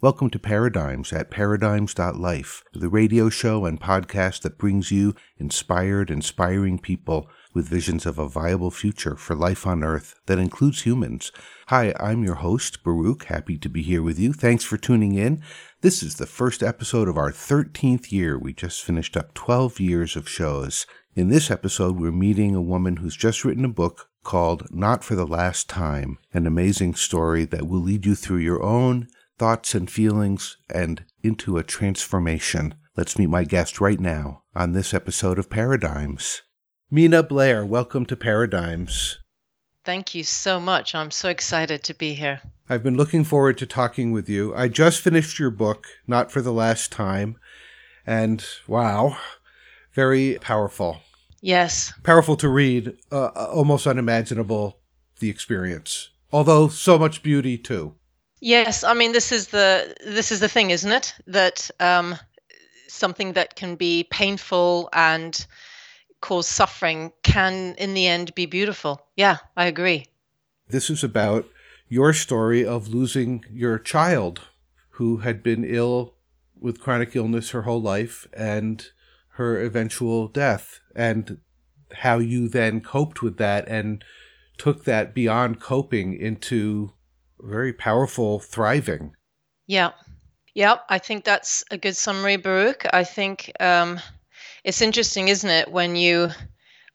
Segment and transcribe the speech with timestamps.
[0.00, 6.80] Welcome to Paradigms at paradigms.life, the radio show and podcast that brings you inspired, inspiring
[6.80, 11.30] people with visions of a viable future for life on Earth that includes humans.
[11.68, 13.26] Hi, I'm your host, Baruch.
[13.26, 14.32] Happy to be here with you.
[14.32, 15.42] Thanks for tuning in.
[15.80, 18.36] This is the first episode of our 13th year.
[18.36, 20.86] We just finished up 12 years of shows.
[21.14, 25.14] In this episode, we're meeting a woman who's just written a book called Not for
[25.14, 29.06] the Last Time, an amazing story that will lead you through your own
[29.38, 32.74] thoughts and feelings and into a transformation.
[32.96, 36.42] Let's meet my guest right now on this episode of Paradigms.
[36.90, 39.18] Mina Blair, welcome to Paradigms.
[39.84, 40.94] Thank you so much.
[40.94, 42.40] I'm so excited to be here.
[42.68, 44.54] I've been looking forward to talking with you.
[44.54, 47.36] I just finished your book, Not for the Last Time,
[48.06, 49.18] and wow,
[49.92, 51.00] very powerful.
[51.40, 51.92] Yes.
[52.02, 54.78] Powerful to read, uh, almost unimaginable
[55.18, 56.10] the experience.
[56.32, 57.96] Although so much beauty too.
[58.44, 61.14] Yes, I mean this is the this is the thing, isn't it?
[61.26, 62.14] That um,
[62.88, 65.46] something that can be painful and
[66.20, 69.00] cause suffering can, in the end, be beautiful.
[69.16, 70.08] Yeah, I agree.
[70.68, 71.48] This is about
[71.88, 74.42] your story of losing your child
[74.90, 76.12] who had been ill
[76.60, 78.88] with chronic illness her whole life and
[79.36, 81.38] her eventual death and
[82.04, 84.04] how you then coped with that and
[84.58, 86.92] took that beyond coping into
[87.44, 89.14] very powerful thriving.
[89.66, 89.92] Yeah.
[90.54, 92.86] Yeah, I think that's a good summary, Baruch.
[92.92, 94.00] I think um,
[94.62, 96.30] it's interesting, isn't it, when you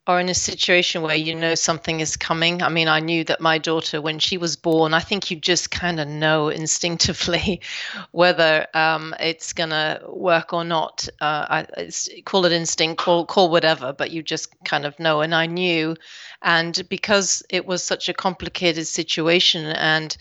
[0.10, 2.64] are in a situation where you know something is coming.
[2.64, 5.70] I mean, I knew that my daughter, when she was born, I think you just
[5.70, 7.62] kind of know instinctively
[8.12, 11.08] whether um, it's going to work or not.
[11.22, 11.92] Uh, I
[12.26, 15.22] call it instinct, call call whatever, but you just kind of know.
[15.22, 15.96] And I knew,
[16.42, 20.18] and because it was such a complicated situation, and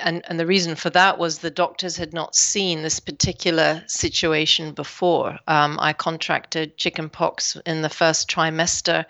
[0.00, 4.72] and and the reason for that was the doctors had not seen this particular situation
[4.72, 5.38] before.
[5.46, 9.04] Um, I contracted chickenpox in the first trimester,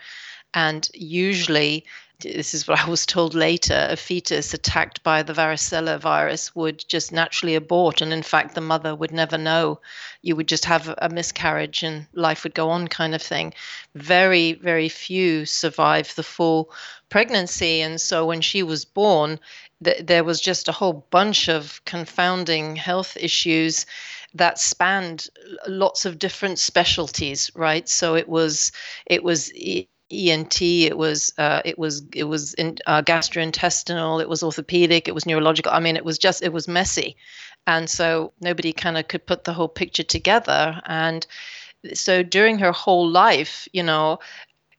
[0.55, 1.85] and usually.
[2.21, 3.87] This is what I was told later.
[3.89, 8.01] A fetus attacked by the varicella virus would just naturally abort.
[8.01, 9.81] And in fact, the mother would never know.
[10.21, 13.55] You would just have a miscarriage and life would go on, kind of thing.
[13.95, 16.73] Very, very few survive the full
[17.09, 17.83] pregnancy.
[17.83, 19.39] And so when she was born,
[19.83, 23.87] th- there was just a whole bunch of confounding health issues
[24.35, 25.29] that spanned
[25.67, 27.89] lots of different specialties, right?
[27.89, 28.73] So it was
[29.07, 29.53] it was.
[30.11, 35.15] ENT, it was uh, it was it was in, uh, gastrointestinal, it was orthopedic, it
[35.15, 35.71] was neurological.
[35.71, 37.15] I mean, it was just it was messy,
[37.67, 40.81] and so nobody kind of could put the whole picture together.
[40.87, 41.27] And
[41.93, 44.21] so during her whole life, you know,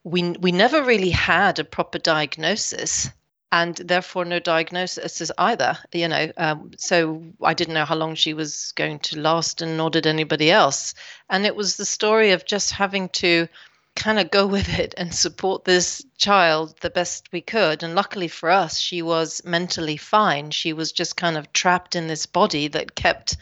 [0.03, 3.11] we we never really had a proper diagnosis
[3.51, 8.33] and therefore no diagnosis either you know um, so i didn't know how long she
[8.33, 10.93] was going to last and nor did anybody else.
[11.29, 13.47] And it was the story of just having to
[13.95, 17.83] kind of go with it and support this child the best we could.
[17.83, 20.51] And luckily for us she was mentally fine.
[20.51, 23.37] She was just kind of trapped in this body that kept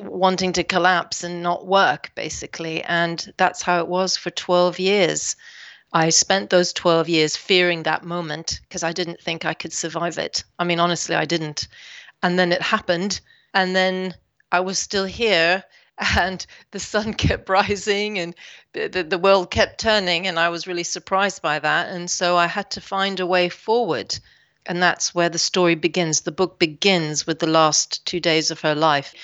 [0.00, 2.82] wanting to collapse and not work basically.
[2.82, 5.36] And that's how it was for 12 years
[5.96, 10.18] I spent those 12 years fearing that moment because I didn't think I could survive
[10.18, 10.42] it.
[10.58, 11.68] I mean, honestly, I didn't.
[12.20, 13.20] And then it happened.
[13.54, 14.14] And then
[14.50, 15.62] I was still here
[16.18, 18.34] and the sun kept rising and
[18.72, 20.26] the, the, world kept turning.
[20.26, 21.90] And I was really surprised by that.
[21.90, 24.18] And so I had to find a way forward.
[24.66, 26.22] And that's where the story begins.
[26.22, 29.14] The book begins with the last two days of her life.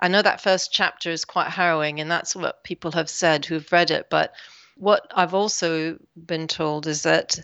[0.00, 3.70] I know that first chapter is quite harrowing, and that's what people have said who've
[3.72, 4.08] read it.
[4.08, 4.32] But
[4.78, 7.38] what I've also been told is that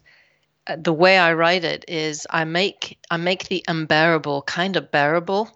[0.67, 4.91] uh, the way I write it is I make I make the unbearable kind of
[4.91, 5.51] bearable,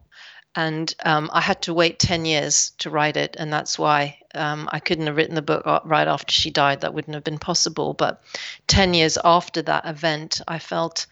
[0.54, 4.68] and um, I had to wait ten years to write it, and that's why um,
[4.72, 6.80] I couldn't have written the book right after she died.
[6.80, 7.94] That wouldn't have been possible.
[7.94, 8.22] But
[8.66, 11.06] ten years after that event, I felt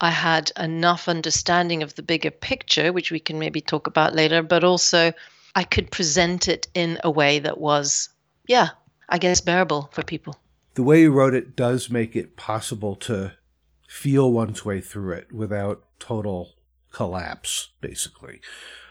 [0.00, 4.42] I had enough understanding of the bigger picture, which we can maybe talk about later,
[4.42, 5.12] but also
[5.54, 8.08] I could present it in a way that was,
[8.48, 8.70] yeah,
[9.08, 10.36] I guess, bearable for people.
[10.74, 13.34] The way you wrote it does make it possible to
[13.86, 16.54] feel one's way through it without total
[16.92, 18.40] collapse, basically.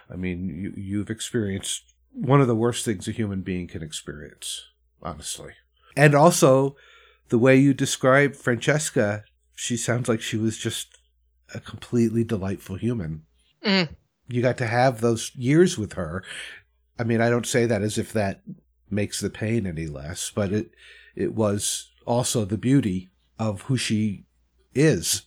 [0.09, 4.63] I mean, you, you've experienced one of the worst things a human being can experience,
[5.01, 5.53] honestly.
[5.95, 6.75] And also,
[7.29, 9.23] the way you describe Francesca,
[9.55, 10.97] she sounds like she was just
[11.53, 13.23] a completely delightful human.
[13.65, 13.95] Mm.
[14.27, 16.23] You got to have those years with her.
[16.99, 18.41] I mean, I don't say that as if that
[18.91, 20.71] makes the pain any less, but it
[21.15, 24.25] it was also the beauty of who she
[24.73, 25.23] is.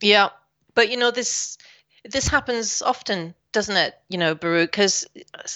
[0.00, 0.30] Yeah,
[0.74, 1.58] but you know this
[2.04, 3.94] this happens often doesn't it?
[4.10, 5.06] You know, Baruch, because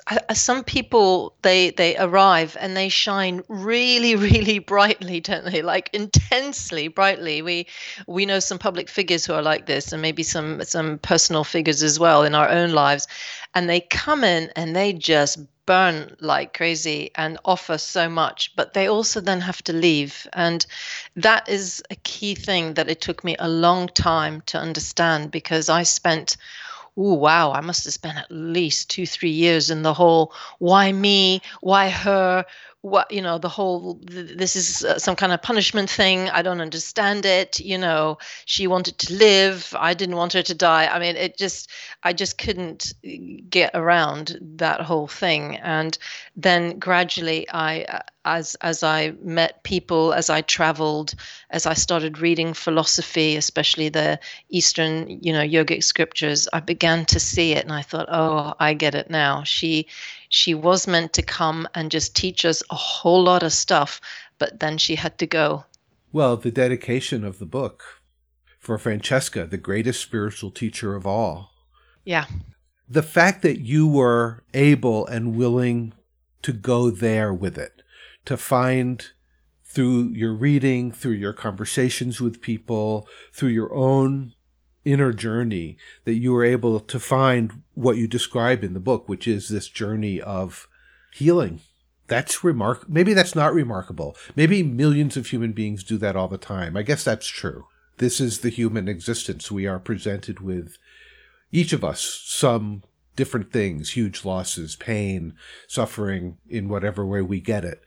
[0.07, 5.61] uh, uh, some people they they arrive and they shine really, really brightly, don't they?
[5.61, 7.43] Like intensely brightly.
[7.43, 7.67] We
[8.07, 11.83] we know some public figures who are like this, and maybe some some personal figures
[11.83, 13.07] as well in our own lives,
[13.55, 18.73] and they come in and they just burn like crazy and offer so much, but
[18.73, 20.27] they also then have to leave.
[20.33, 20.65] And
[21.17, 25.69] that is a key thing that it took me a long time to understand because
[25.69, 26.39] I spent
[27.01, 30.91] oh wow i must have spent at least two three years in the whole why
[30.91, 32.45] me why her
[32.83, 36.29] what you know the whole this is uh, some kind of punishment thing.
[36.31, 38.19] I don't understand it you know.
[38.45, 39.75] She wanted to live.
[39.79, 40.87] I didn't want her to die.
[40.87, 41.71] I mean it just
[42.03, 43.11] i just couldn't uh,
[43.51, 45.57] get around that whole thing.
[45.57, 45.99] And
[46.37, 51.15] then gradually i uh, as as i met people as i traveled
[51.51, 54.19] as i started reading philosophy especially the
[54.51, 58.75] eastern you know yogic scriptures i began to see it and i thought oh i
[58.75, 59.43] get it now.
[59.45, 59.87] She
[60.29, 64.01] she was meant to come and just teach us a whole lot of stuff,
[64.39, 65.65] but then she had to go.
[66.13, 67.83] Well, the dedication of the book
[68.59, 71.53] for Francesca, the greatest spiritual teacher of all.
[72.05, 72.27] Yeah.
[72.89, 75.93] The fact that you were able and willing
[76.43, 77.83] to go there with it,
[78.25, 79.05] to find
[79.65, 84.33] through your reading, through your conversations with people, through your own
[84.85, 89.27] inner journey that you were able to find what you describe in the book, which
[89.27, 90.69] is this journey of
[91.13, 91.61] healing.
[92.07, 92.89] That's remark.
[92.89, 94.17] Maybe that's not remarkable.
[94.35, 96.77] Maybe millions of human beings do that all the time.
[96.77, 97.67] I guess that's true.
[97.99, 99.51] This is the human existence.
[99.51, 100.79] We are presented with
[101.53, 102.83] each of us some
[103.17, 105.35] different things, huge losses, pain,
[105.67, 107.83] suffering in whatever way we get it.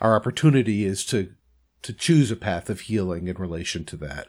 [0.00, 1.34] Our opportunity is to
[1.82, 4.28] to choose a path of healing in relation to that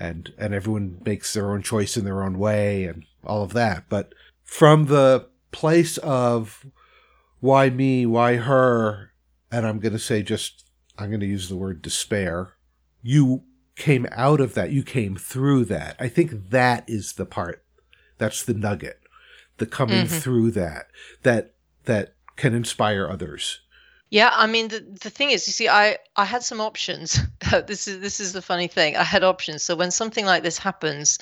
[0.00, 3.84] and and everyone makes their own choice in their own way and all of that.
[3.88, 4.12] But
[4.42, 6.66] from the place of
[7.40, 9.10] why me why her
[9.50, 10.64] and i'm going to say just
[10.96, 12.52] i'm going to use the word despair
[13.02, 13.42] you
[13.80, 15.96] came out of that you came through that.
[15.98, 17.64] I think that is the part.
[18.18, 19.00] That's the nugget.
[19.56, 20.18] The coming mm-hmm.
[20.18, 20.86] through that
[21.22, 21.54] that
[21.84, 23.60] that can inspire others
[24.10, 27.18] yeah, I mean the the thing is, you see, I I had some options.
[27.66, 28.96] this is this is the funny thing.
[28.96, 29.62] I had options.
[29.62, 31.18] So when something like this happens,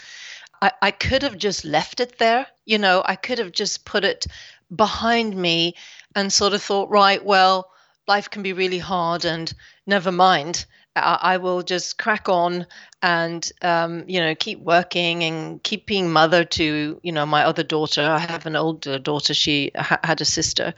[0.62, 2.46] I I could have just left it there.
[2.64, 4.26] You know, I could have just put it
[4.74, 5.74] behind me
[6.16, 7.70] and sort of thought, right, well,
[8.06, 9.52] life can be really hard, and
[9.86, 10.64] never mind.
[10.96, 12.66] I, I will just crack on
[13.02, 17.62] and um, you know keep working and keep being mother to you know my other
[17.62, 18.02] daughter.
[18.02, 19.34] I have an older daughter.
[19.34, 20.74] She ha- had a sister,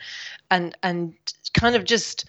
[0.51, 1.15] and and
[1.55, 2.25] kind of just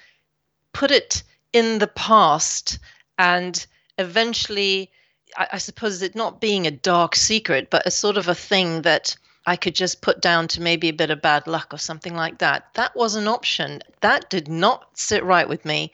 [0.74, 1.24] put it
[1.54, 2.80] in the past
[3.18, 3.66] and
[3.98, 4.92] eventually
[5.38, 8.84] I, I, suppose it not being a dark secret but a sort of a thing
[8.84, 9.16] that
[9.46, 12.38] i could just put down to maybe a bit of bad luck or something like
[12.40, 12.74] that.
[12.76, 13.82] That was an option.
[14.02, 15.92] That did not sit right with me.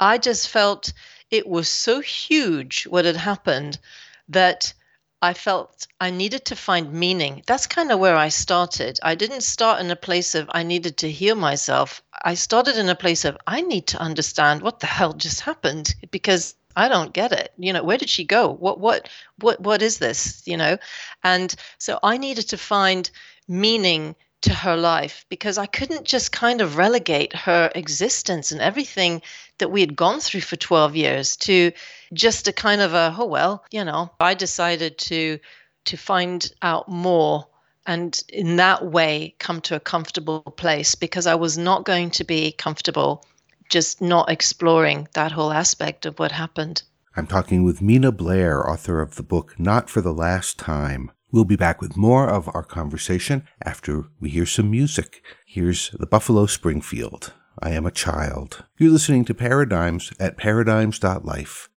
[0.00, 0.92] I just felt
[1.30, 3.78] it was so huge what had happened
[4.28, 4.72] that
[5.26, 7.42] I felt I needed to find meaning.
[7.48, 9.00] That's kind of where I started.
[9.02, 12.00] I didn't start in a place of I needed to heal myself.
[12.24, 15.96] I started in a place of I need to understand what the hell just happened
[16.12, 17.52] because I don't get it.
[17.58, 18.52] You know, where did she go?
[18.52, 19.08] What what
[19.40, 20.78] what what is this, you know?
[21.24, 23.10] And so I needed to find
[23.48, 24.14] meaning
[24.46, 29.20] to her life because I couldn't just kind of relegate her existence and everything
[29.58, 31.72] that we had gone through for 12 years to
[32.12, 35.40] just a kind of a oh well you know I decided to
[35.86, 37.46] to find out more
[37.86, 42.24] and in that way come to a comfortable place because I was not going to
[42.24, 43.24] be comfortable
[43.68, 46.84] just not exploring that whole aspect of what happened.
[47.16, 51.44] I'm talking with Mina Blair, author of the book Not for the Last Time We'll
[51.44, 55.22] be back with more of our conversation after we hear some music.
[55.44, 57.32] Here's the Buffalo Springfield.
[57.58, 58.64] I am a child.
[58.78, 61.68] You're listening to Paradigms at paradigms.life.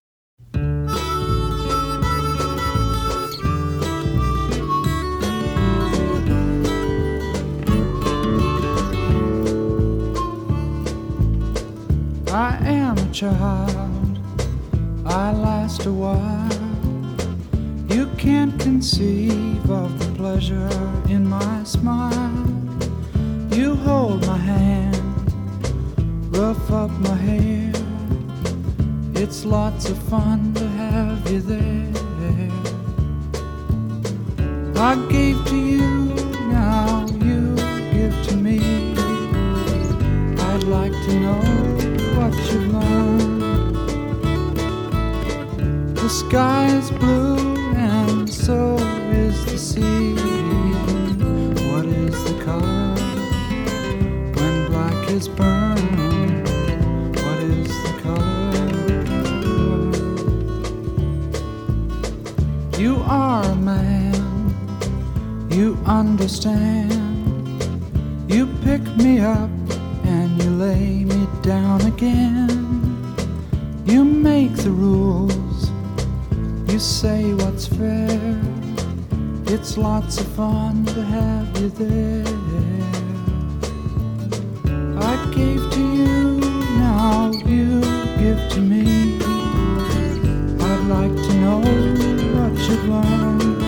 [12.32, 14.18] I am a child.
[15.04, 16.59] I last a while.
[18.20, 20.68] Can't conceive of the pleasure
[21.08, 22.44] in my smile.
[23.50, 24.94] You hold my hand,
[26.36, 27.72] rough up my hair.
[29.14, 31.90] It's lots of fun to have you there.
[34.76, 36.14] I gave to you,
[36.52, 37.56] now you
[37.90, 38.60] give to me.
[40.48, 41.40] I'd like to know
[42.16, 43.42] what you've learned.
[45.96, 47.49] The sky is blue
[51.70, 52.94] what is the color
[54.34, 56.48] when black is burned.
[57.16, 58.70] What is the color?
[62.78, 64.14] You are a man,
[65.50, 66.90] you understand.
[68.32, 69.50] You pick me up
[70.04, 72.48] and you lay me down again.
[73.84, 75.70] You make the rules,
[76.72, 78.49] you say what's fair.
[79.52, 82.24] It's lots of fun to have you there.
[84.96, 86.38] I gave to you,
[86.78, 87.80] now you
[88.16, 89.18] give to me.
[90.68, 91.58] I'd like to know
[92.36, 93.60] what you've learned.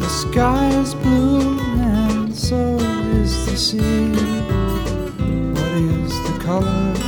[0.00, 2.76] The sky is blue and so
[3.18, 4.12] is the sea.
[5.54, 7.03] What is the color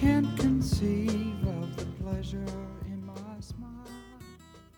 [0.00, 2.42] can't conceive of the pleasure
[2.86, 3.84] in my smile.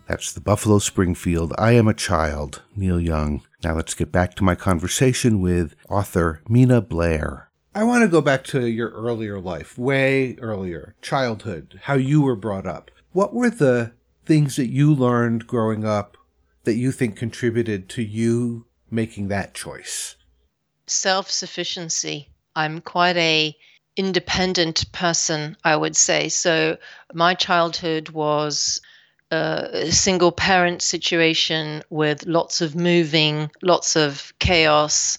[0.08, 3.42] That's the Buffalo Springfield I Am a Child, Neil Young.
[3.62, 7.50] Now let's get back to my conversation with author Mina Blair.
[7.72, 12.34] I want to go back to your earlier life, way earlier, childhood, how you were
[12.34, 12.90] brought up.
[13.12, 13.92] What were the
[14.26, 16.16] things that you learned growing up
[16.64, 20.16] that you think contributed to you making that choice?
[20.88, 23.56] self-sufficiency i'm quite a
[23.96, 26.28] independent person i would say.
[26.28, 26.78] So
[27.12, 28.80] my childhood was
[29.30, 35.18] a single parent situation with lots of moving lots of chaos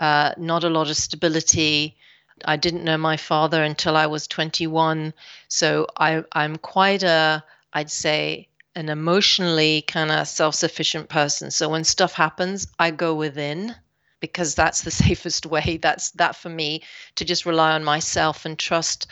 [0.00, 1.94] uh, not a lot of stability.
[2.42, 5.12] I didn't know my father until i was 21
[5.48, 11.50] so I, i'm quite a i'd say an emotionally kind of self-sufficient person.
[11.50, 13.74] So when stuff happens i go within
[14.20, 15.78] because that's the safest way.
[15.82, 16.82] That's that for me
[17.16, 19.06] to just rely on myself and trust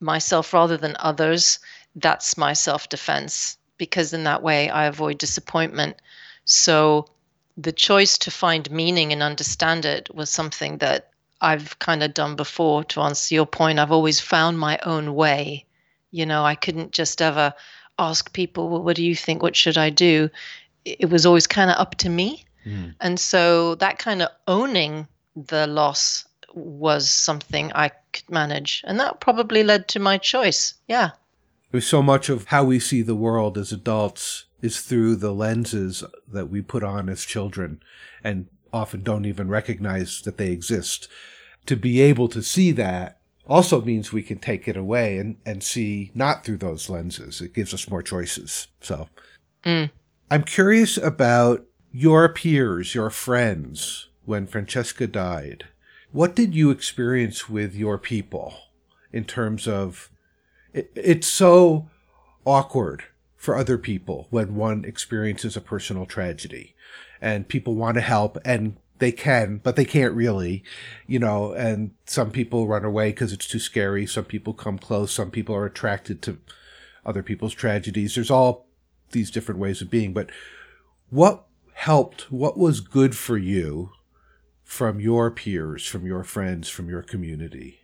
[0.00, 1.58] myself rather than others.
[1.96, 5.96] That's my self defense because in that way i avoid disappointment.
[6.44, 7.06] So
[7.56, 11.10] the choice to find meaning and understand it was something that
[11.40, 13.78] i've kind of done before to answer your point.
[13.78, 15.64] I've always found my own way.
[16.10, 17.54] You know i couldn't just ever
[17.98, 19.42] ask people well what do you think?
[19.42, 20.30] What should i do?
[20.84, 22.44] It was always kind of up to me
[23.00, 28.82] and so that kind of owning the loss was something I could manage.
[28.86, 30.74] And that probably led to my choice.
[30.86, 31.10] Yeah.
[31.70, 36.02] There's so much of how we see the world as adults is through the lenses
[36.26, 37.80] that we put on as children
[38.24, 41.08] and often don't even recognize that they exist.
[41.66, 45.62] To be able to see that also means we can take it away and, and
[45.62, 47.40] see not through those lenses.
[47.40, 48.68] It gives us more choices.
[48.80, 49.08] So
[49.64, 49.90] Mm.
[50.30, 51.64] I'm curious about
[51.98, 55.64] your peers, your friends, when Francesca died.
[56.12, 58.54] What did you experience with your people
[59.12, 60.08] in terms of
[60.72, 61.90] it, it's so
[62.44, 63.02] awkward
[63.34, 66.76] for other people when one experiences a personal tragedy
[67.20, 70.62] and people want to help and they can, but they can't really,
[71.08, 74.06] you know, and some people run away because it's too scary.
[74.06, 75.10] Some people come close.
[75.10, 76.38] Some people are attracted to
[77.04, 78.14] other people's tragedies.
[78.14, 78.68] There's all
[79.10, 80.30] these different ways of being, but
[81.10, 81.47] what
[81.78, 82.30] helped?
[82.32, 83.90] What was good for you
[84.64, 87.80] from your peers, from your friends, from your community?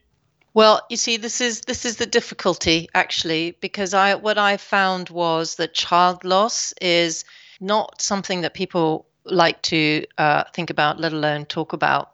[0.53, 5.11] Well, you see, this is this is the difficulty actually, because I what I found
[5.11, 7.25] was that child loss is
[7.61, 12.14] not something that people like to uh, think about, let alone talk about.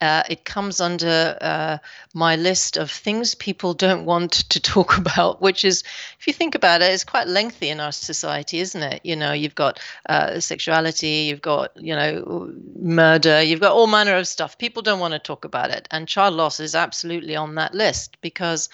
[0.00, 1.78] Uh, it comes under uh,
[2.14, 5.82] my list of things people don't want to talk about, which is,
[6.20, 9.00] if you think about it, it's quite lengthy in our society, isn't it?
[9.04, 14.16] You know, you've got uh, sexuality, you've got, you know, murder, you've got all manner
[14.16, 14.58] of stuff.
[14.58, 15.88] People don't want to talk about it.
[15.90, 18.68] And child loss is absolutely on that list because,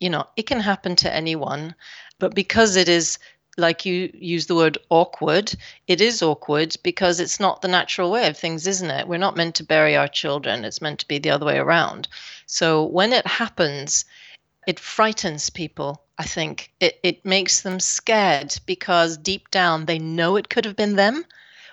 [0.00, 1.74] you know, it can happen to anyone.
[2.18, 3.18] But because it is
[3.56, 5.54] like you use the word awkward,
[5.86, 9.08] it is awkward because it's not the natural way of things, isn't it?
[9.08, 12.08] We're not meant to bury our children, it's meant to be the other way around.
[12.46, 14.04] So when it happens,
[14.66, 16.72] it frightens people, I think.
[16.80, 21.24] It, it makes them scared because deep down they know it could have been them,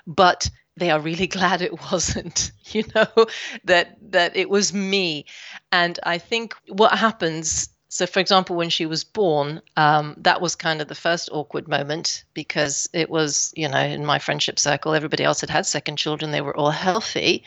[0.07, 3.27] but they are really glad it wasn't you know
[3.63, 5.25] that that it was me
[5.71, 10.55] and i think what happens so, for example, when she was born, um, that was
[10.55, 14.95] kind of the first awkward moment because it was, you know, in my friendship circle,
[14.95, 16.31] everybody else had had second children.
[16.31, 17.43] They were all healthy.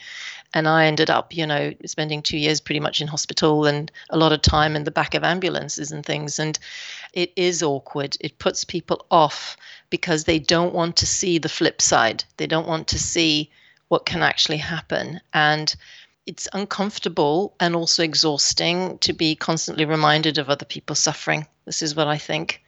[0.53, 4.17] And I ended up, you know, spending two years pretty much in hospital and a
[4.17, 6.39] lot of time in the back of ambulances and things.
[6.39, 6.57] And
[7.11, 8.15] it is awkward.
[8.21, 9.57] It puts people off
[9.89, 13.51] because they don't want to see the flip side, they don't want to see
[13.89, 15.19] what can actually happen.
[15.33, 15.75] And
[16.27, 21.47] it's uncomfortable and also exhausting to be constantly reminded of other people suffering.
[21.65, 22.61] This is what I think.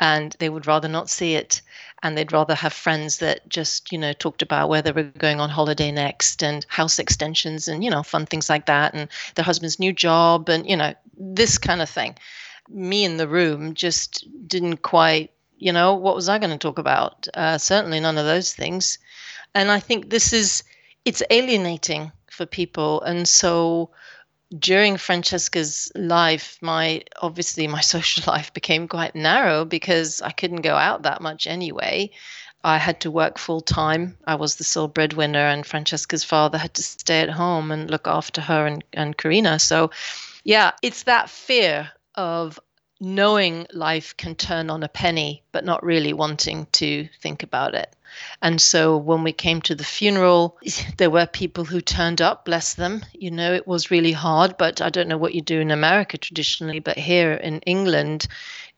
[0.00, 1.60] And they would rather not see it.
[2.02, 5.38] And they'd rather have friends that just, you know, talked about where they were going
[5.38, 9.44] on holiday next and house extensions and, you know, fun things like that and their
[9.44, 12.16] husband's new job and, you know, this kind of thing.
[12.68, 16.78] Me in the room just didn't quite, you know, what was I going to talk
[16.78, 17.28] about?
[17.34, 18.98] Uh, certainly none of those things.
[19.54, 20.64] And I think this is,
[21.04, 23.00] it's alienating for people.
[23.02, 23.90] And so
[24.58, 30.74] during Francesca's life, my obviously my social life became quite narrow because I couldn't go
[30.74, 32.10] out that much anyway.
[32.64, 34.16] I had to work full time.
[34.26, 38.08] I was the sole breadwinner, and Francesca's father had to stay at home and look
[38.08, 39.58] after her and, and Karina.
[39.58, 39.90] So,
[40.44, 42.58] yeah, it's that fear of
[43.04, 47.94] knowing life can turn on a penny, but not really wanting to think about it.
[48.40, 50.58] And so when we came to the funeral,
[50.96, 53.04] there were people who turned up, bless them.
[53.12, 56.16] You know, it was really hard, but I don't know what you do in America
[56.18, 58.26] traditionally, but here in England,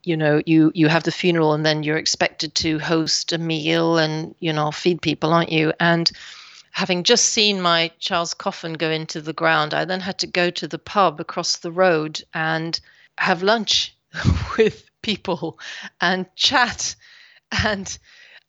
[0.02, 3.99] you know, you you have the funeral and then you're expected to host a meal
[3.99, 5.73] and, you know, feed people, aren't you?
[5.80, 6.11] And
[6.71, 10.50] having just seen my child's coffin go into the ground, I then had to go
[10.50, 12.78] to the pub across the road and
[13.18, 13.95] have lunch
[14.58, 15.58] with people
[16.00, 16.96] and chat
[17.64, 17.98] and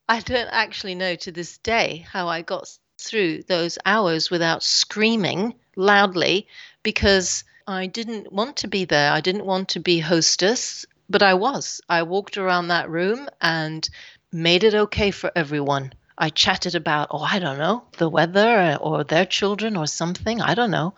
[0.10, 5.56] I don't actually know to this day how I got through those hours without screaming
[5.76, 6.48] loudly
[6.82, 9.12] because I didn't want to be there.
[9.12, 11.82] I didn't want to be hostess, but I was.
[11.90, 13.88] I walked around that room and
[14.32, 15.94] made it okay for everyone.
[16.18, 20.42] I chatted about, oh, I don't know, the weather uh, or their children or something.
[20.42, 20.96] I don't know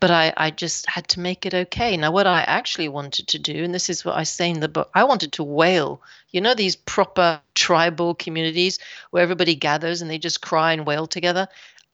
[0.00, 1.94] but I, I just had to make it okay.
[1.96, 4.68] Now, what I actually wanted to do, and this is what I say in the
[4.68, 6.00] book, I wanted to wail.
[6.30, 8.78] You know, these proper tribal communities
[9.10, 11.48] where everybody gathers and they just cry and wail together?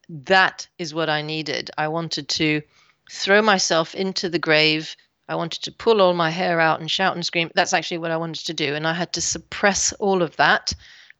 [0.08, 1.72] That is what I needed.
[1.76, 2.62] I wanted to
[3.10, 4.94] throw myself into the grave.
[5.28, 7.50] I wanted to pull all my hair out and shout and scream.
[7.56, 8.76] That's actually what I wanted to do.
[8.76, 10.72] And I had to suppress all of that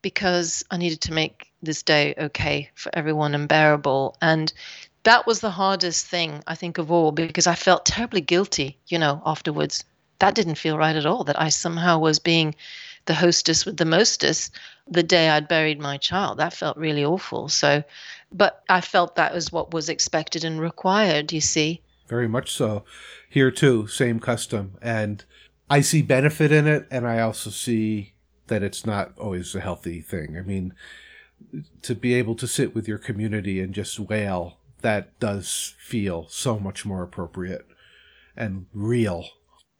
[0.02, 4.16] because I needed to make this day okay for everyone and bearable.
[4.22, 4.52] And
[5.06, 8.98] that was the hardest thing I think of all because I felt terribly guilty, you
[8.98, 9.84] know, afterwards.
[10.18, 12.56] That didn't feel right at all that I somehow was being
[13.04, 14.50] the hostess with the mostess
[14.88, 16.38] the day I'd buried my child.
[16.38, 17.48] That felt really awful.
[17.48, 17.84] So,
[18.32, 21.82] but I felt that was what was expected and required, you see.
[22.08, 22.82] Very much so.
[23.30, 24.72] Here too, same custom.
[24.82, 25.24] And
[25.70, 28.14] I see benefit in it, and I also see
[28.48, 30.36] that it's not always a healthy thing.
[30.36, 30.74] I mean,
[31.82, 36.60] to be able to sit with your community and just wail that does feel so
[36.60, 37.66] much more appropriate
[38.36, 39.26] and real.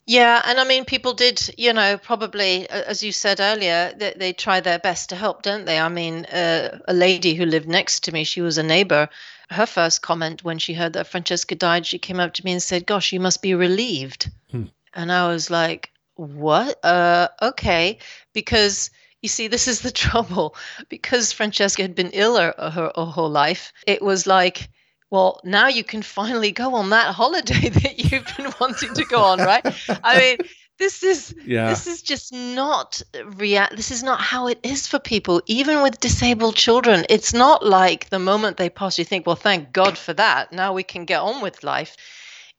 [0.05, 4.33] Yeah, and I mean, people did, you know, probably, as you said earlier, they, they
[4.33, 5.79] try their best to help, don't they?
[5.79, 9.07] I mean, uh, a lady who lived next to me, she was a neighbor.
[9.49, 12.61] Her first comment when she heard that Francesca died, she came up to me and
[12.61, 14.29] said, Gosh, you must be relieved.
[14.51, 14.65] Hmm.
[14.93, 16.83] And I was like, What?
[16.83, 17.99] Uh, okay.
[18.33, 18.89] Because
[19.21, 20.57] you see, this is the trouble.
[20.89, 24.67] Because Francesca had been ill her, her, her whole life, it was like,
[25.09, 29.21] well, now you can finally go on that holiday that you've been wanting to go
[29.21, 29.65] on, right?
[30.03, 30.37] I mean,
[30.77, 31.69] this is yeah.
[31.69, 33.01] this is just not
[33.35, 37.65] rea- this is not how it is for people even with disabled children it's not
[37.65, 41.05] like the moment they pass you think well thank god for that now we can
[41.05, 41.97] get on with life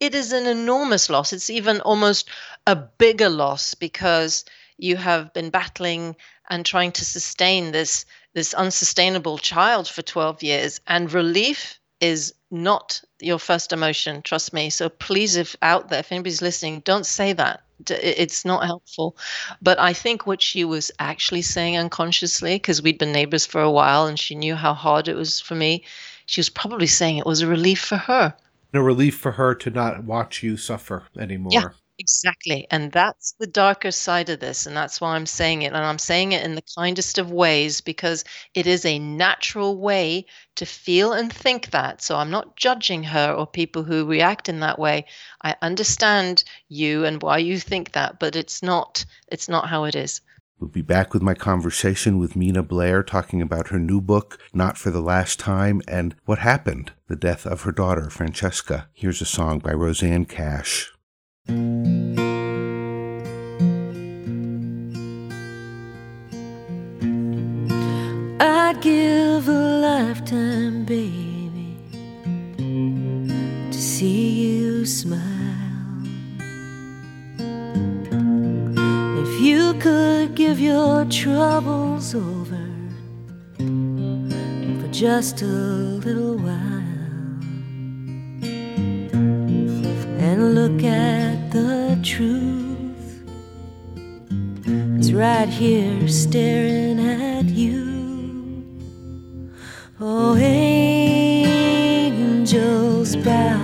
[0.00, 2.28] it is an enormous loss it's even almost
[2.66, 4.44] a bigger loss because
[4.78, 6.16] you have been battling
[6.50, 13.00] and trying to sustain this this unsustainable child for 12 years and relief is not
[13.20, 14.70] your first emotion trust me.
[14.70, 17.60] So please if out there if anybody's listening don't say that.
[17.88, 19.16] It's not helpful.
[19.62, 23.70] But i think what she was actually saying unconsciously because we'd been neighbors for a
[23.70, 25.84] while and she knew how hard it was for me
[26.26, 28.34] she was probably saying it was a relief for her.
[28.74, 31.52] A relief for her to not watch you suffer anymore.
[31.52, 31.68] Yeah
[32.00, 32.66] Exactly.
[32.70, 34.66] And that's the darker side of this.
[34.66, 35.72] And that's why I'm saying it.
[35.72, 40.26] And I'm saying it in the kindest of ways because it is a natural way
[40.56, 42.00] to feel and think that.
[42.00, 45.06] So I'm not judging her or people who react in that way.
[45.42, 49.96] I understand you and why you think that, but it's not it's not how it
[49.96, 50.20] is.
[50.60, 54.76] We'll be back with my conversation with Mina Blair talking about her new book, Not
[54.76, 58.88] for the Last Time, and what happened, the death of her daughter, Francesca.
[58.92, 60.92] Here's a song by Rosanne Cash.
[68.40, 71.74] I'd give a lifetime, baby,
[72.58, 75.18] to see you smile.
[79.22, 82.68] If you could give your troubles over
[84.80, 86.68] for just a little while.
[90.20, 91.27] And look at
[92.08, 93.22] truth.
[94.98, 98.64] It's right here staring at you.
[100.00, 101.54] Oh, angels
[103.16, 103.58] bow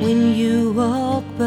[0.00, 1.44] when you walk by.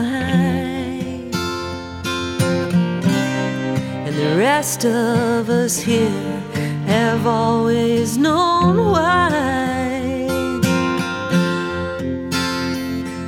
[4.05, 6.43] And the rest of us here
[6.85, 10.27] have always known why.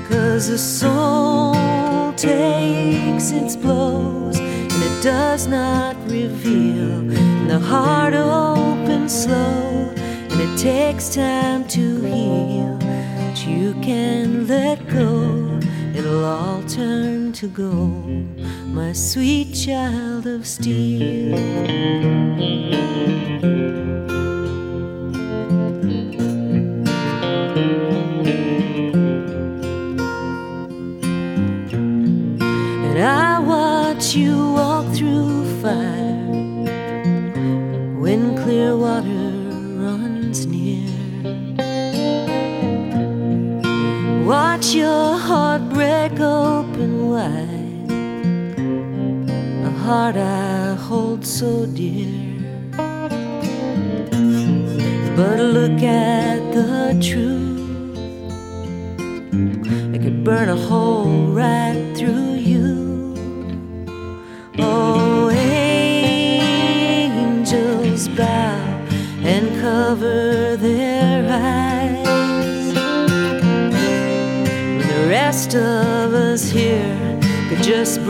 [0.08, 1.51] Cause the soul
[2.22, 7.10] takes its blows and it does not reveal.
[7.10, 12.78] And the heart opens slow and it takes time to heal.
[12.80, 15.60] But you can let go,
[15.96, 18.40] it'll all turn to gold.
[18.68, 21.40] My sweet child of steel.
[34.16, 36.18] You walk through fire
[37.98, 39.32] when clear water
[39.84, 40.90] runs near.
[44.26, 47.92] Watch your heart break open wide,
[49.66, 52.12] a heart I hold so dear.
[55.16, 57.60] But look at the truth.
[59.96, 61.31] It could burn a hole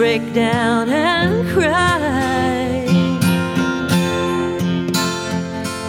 [0.01, 2.87] break down and cry.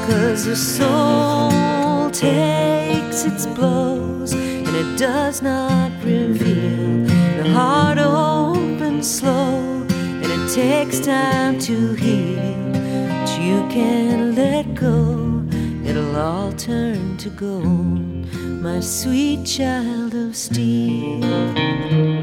[0.06, 7.06] Cause the soul takes its blows and it does not reveal.
[7.38, 12.68] The heart opens slow and it takes time to heal.
[13.08, 15.42] But you can let go,
[15.88, 18.26] it'll all turn to gold.
[18.60, 22.21] My sweet child of steel.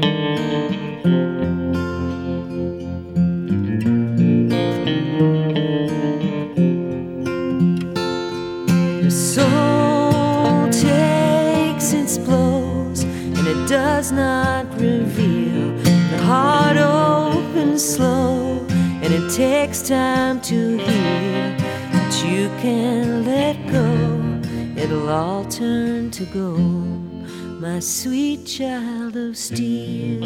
[17.80, 21.56] Slow and it takes time to heal.
[21.92, 27.60] But you can let go, it'll all turn to gold.
[27.60, 30.20] My sweet child of steel.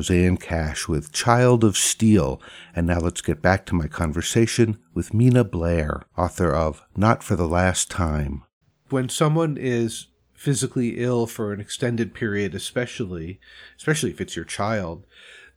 [0.00, 2.40] Rosanne Cash with Child of Steel.
[2.74, 7.36] And now let's get back to my conversation with Mina Blair, author of Not for
[7.36, 8.42] the Last Time.
[8.88, 13.40] When someone is physically ill for an extended period, especially,
[13.76, 15.04] especially if it's your child,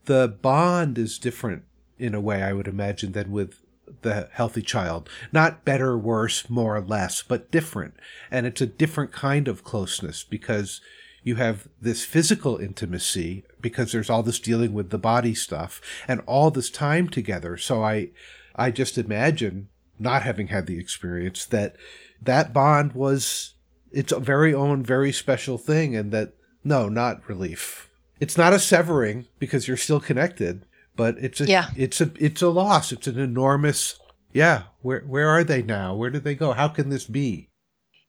[0.07, 1.63] the bond is different
[1.97, 3.61] in a way, I would imagine, than with
[4.01, 5.09] the healthy child.
[5.31, 7.93] Not better, worse, more or less, but different.
[8.29, 10.81] And it's a different kind of closeness because
[11.23, 16.21] you have this physical intimacy because there's all this dealing with the body stuff and
[16.25, 17.57] all this time together.
[17.57, 18.09] So I,
[18.55, 21.75] I just imagine not having had the experience that
[22.21, 23.53] that bond was
[23.91, 25.95] its very own, very special thing.
[25.95, 26.33] And that,
[26.63, 27.89] no, not relief.
[28.19, 31.67] It's not a severing because you're still connected, but it's a, Yeah.
[31.77, 32.91] it's a, it's a loss.
[32.91, 33.97] It's an enormous,
[34.33, 34.63] yeah.
[34.81, 35.95] Where, where are they now?
[35.95, 36.51] Where did they go?
[36.53, 37.49] How can this be?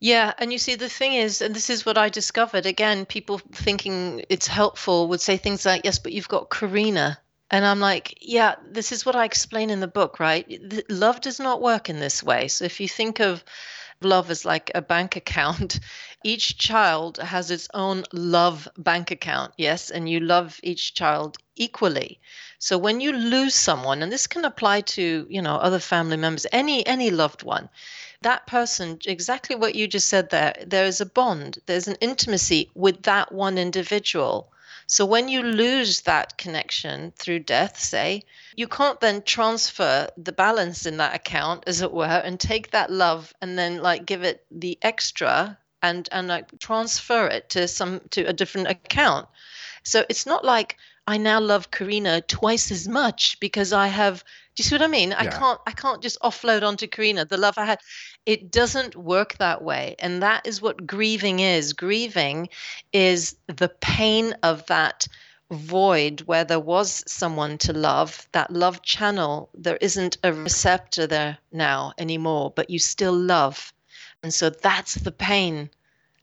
[0.04, 3.38] Yeah, and you see, the thing is, and this is what I discovered again, people
[3.38, 7.18] thinking it's helpful would say things like, yes, but you've got Karina.
[7.50, 10.60] And I'm like, yeah, this is what I explain in the book, right?
[10.90, 12.48] Love does not work in this way.
[12.48, 13.42] So if you think of
[14.00, 15.80] love is like a bank account,
[16.24, 22.20] each child has its own love bank account, yes, and you love each child equally.
[22.58, 26.46] So when you lose someone, and this can apply to, you know, other family members,
[26.50, 27.68] any any loved one,
[28.22, 32.70] that person, exactly what you just said there, there is a bond, there's an intimacy
[32.74, 34.50] with that one individual.
[34.86, 38.22] So when you lose that connection through death, say,
[38.56, 42.90] you can't then transfer the balance in that account, as it were, and take that
[42.90, 48.00] love and then like give it the extra and and like transfer it to some
[48.10, 49.28] to a different account.
[49.82, 54.62] So it's not like I now love Karina twice as much because I have do
[54.62, 55.12] you see what I mean?
[55.12, 55.38] I Yeah.
[55.38, 57.80] can't I can't just offload onto Karina the love I had.
[58.24, 59.96] It doesn't work that way.
[59.98, 61.72] And that is what grieving is.
[61.72, 62.48] Grieving
[62.92, 65.06] is the pain of that
[65.50, 71.38] void where there was someone to love, that love channel, there isn't a receptor there
[71.52, 73.72] now anymore, but you still love.
[74.22, 75.70] And so that's the pain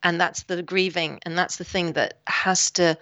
[0.03, 2.97] and that's the grieving and that's the thing that has to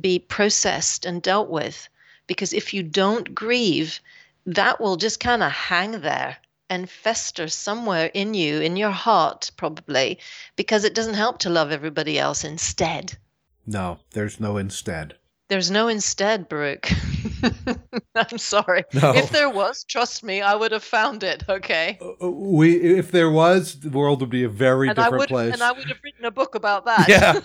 [0.00, 1.88] be processed and dealt with
[2.26, 4.00] because if you don't grieve
[4.46, 6.36] that will just kind of hang there
[6.70, 10.18] and fester somewhere in you in your heart probably
[10.56, 13.16] because it doesn't help to love everybody else instead
[13.66, 15.14] No, there's no instead.
[15.48, 16.90] there's no instead Baruch.
[18.14, 19.12] i'm sorry No.
[19.14, 23.30] if there was trust me i would have found it okay Uh, We, if there
[23.30, 25.52] was, the world would be a very and i different would place.
[25.52, 27.40] and i would have written a book about that yeah.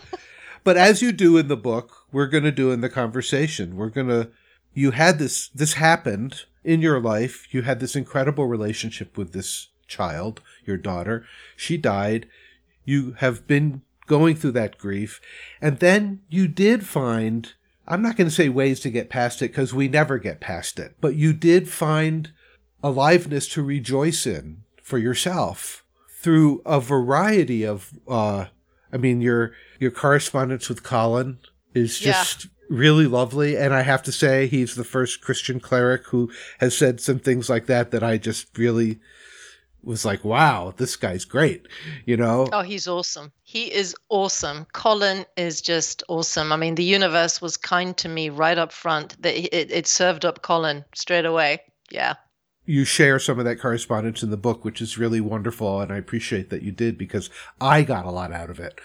[0.63, 3.75] But as you do in the book, we're going to do in the conversation.
[3.75, 4.29] We're going to,
[4.73, 7.47] you had this, this happened in your life.
[7.53, 11.25] You had this incredible relationship with this child, your daughter.
[11.55, 12.27] She died.
[12.85, 15.21] You have been going through that grief.
[15.61, 17.53] And then you did find,
[17.87, 20.79] I'm not going to say ways to get past it because we never get past
[20.79, 22.31] it, but you did find
[22.83, 28.45] aliveness to rejoice in for yourself through a variety of, uh,
[28.93, 31.39] I mean, your your correspondence with Colin
[31.73, 32.13] is Yeah.
[32.13, 36.77] just really lovely, and I have to say he's the first Christian cleric who has
[36.77, 38.99] said some things like that that I just really
[39.81, 41.65] was like, wow, this guy's great,
[42.05, 42.47] you know.
[42.51, 43.31] Oh, he's awesome.
[43.43, 44.67] He is awesome.
[44.73, 46.51] Colin is just awesome.
[46.51, 49.19] I mean, the universe was kind to me right up front.
[49.21, 51.61] That it, it served up Colin straight away.
[51.89, 52.15] Yeah.
[52.69, 55.97] You share some of that correspondence in the book, which is really wonderful, and I
[55.97, 58.79] appreciate that you did because I got a lot out of it.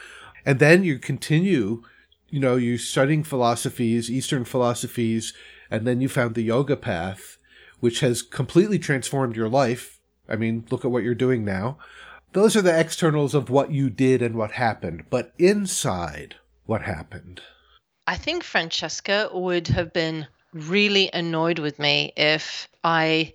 [0.47, 1.83] And then you continue,
[2.31, 5.35] you know, you studying philosophies, Eastern philosophies,
[5.71, 7.37] and then you found the yoga path,
[7.81, 10.01] which has completely transformed your life.
[10.31, 11.77] I mean, look at what you're doing now.
[12.33, 17.43] Those are the externals of what you did and what happened, but inside, what happened?
[18.07, 23.35] I think Francesca would have been really annoyed with me if I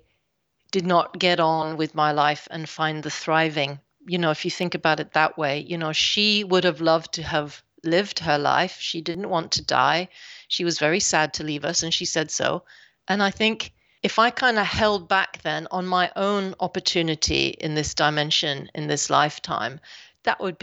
[0.72, 3.80] did not get on with my life and find the thriving.
[4.06, 7.14] You know, if you think about it that way, you know, she would have loved
[7.14, 8.78] to have lived her life.
[8.80, 10.10] She didn't want to die.
[10.48, 12.64] She was very sad to leave us, and she said so.
[13.08, 17.76] And I think if I kind of held back then on my own opportunity in
[17.76, 19.80] this dimension, in this lifetime,
[20.24, 20.58] that would